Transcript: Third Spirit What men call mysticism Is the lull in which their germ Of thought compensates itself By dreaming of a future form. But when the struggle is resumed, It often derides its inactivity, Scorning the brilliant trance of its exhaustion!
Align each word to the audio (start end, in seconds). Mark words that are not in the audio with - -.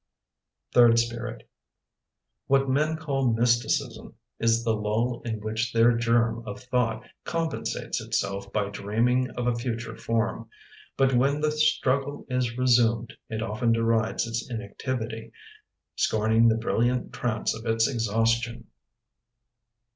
Third 0.73 0.97
Spirit 0.97 1.47
What 2.47 2.67
men 2.67 2.97
call 2.97 3.31
mysticism 3.33 4.15
Is 4.39 4.63
the 4.63 4.73
lull 4.73 5.21
in 5.23 5.41
which 5.41 5.71
their 5.73 5.95
germ 5.95 6.41
Of 6.47 6.61
thought 6.63 7.03
compensates 7.23 8.01
itself 8.01 8.51
By 8.51 8.69
dreaming 8.71 9.29
of 9.37 9.45
a 9.45 9.53
future 9.53 9.95
form. 9.95 10.49
But 10.97 11.13
when 11.13 11.39
the 11.39 11.51
struggle 11.51 12.25
is 12.31 12.57
resumed, 12.57 13.13
It 13.29 13.43
often 13.43 13.73
derides 13.73 14.25
its 14.25 14.49
inactivity, 14.49 15.33
Scorning 15.95 16.47
the 16.47 16.57
brilliant 16.57 17.13
trance 17.13 17.53
of 17.53 17.67
its 17.67 17.87
exhaustion! 17.87 18.69